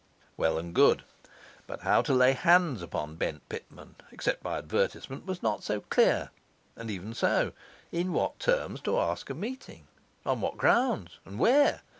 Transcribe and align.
Well 0.35 0.57
and 0.57 0.73
good. 0.73 1.03
But 1.67 1.81
how 1.81 2.01
to 2.01 2.11
lay 2.15 2.33
hands 2.33 2.81
upon 2.81 3.17
Bent 3.17 3.47
Pitman, 3.49 3.97
except 4.11 4.41
by 4.41 4.57
advertisement, 4.57 5.27
was 5.27 5.43
not 5.43 5.61
so 5.61 5.81
clear. 5.81 6.31
And 6.75 6.89
even 6.89 7.13
so, 7.13 7.51
in 7.91 8.11
what 8.11 8.39
terms 8.39 8.81
to 8.81 8.97
ask 8.99 9.29
a 9.29 9.35
meeting? 9.35 9.85
on 10.25 10.41
what 10.41 10.57
grounds? 10.57 11.19
and 11.23 11.37
where? 11.37 11.83